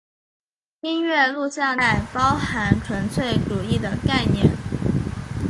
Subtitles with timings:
[0.81, 4.49] 音乐录像带包含纯粹主义的概念。